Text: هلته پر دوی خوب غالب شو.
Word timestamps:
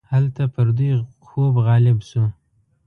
هلته 0.11 0.43
پر 0.53 0.67
دوی 0.77 0.91
خوب 1.27 1.53
غالب 1.67 1.97
شو. 2.09 2.23